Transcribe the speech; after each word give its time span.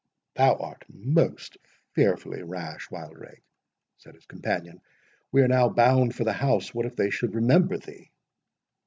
"Thou 0.33 0.55
art 0.57 0.83
most 0.89 1.57
fearfully 1.93 2.41
rash, 2.41 2.89
Wildrake," 2.89 3.43
said 3.99 4.15
his 4.15 4.25
companion; 4.25 4.81
"we 5.31 5.43
are 5.43 5.47
now 5.47 5.69
bound 5.69 6.15
for 6.15 6.23
the 6.23 6.33
house—what 6.33 6.87
if 6.87 6.95
they 6.95 7.11
should 7.11 7.35
remember 7.35 7.77
thee?" 7.77 8.09